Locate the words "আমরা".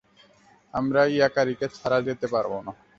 0.73-1.01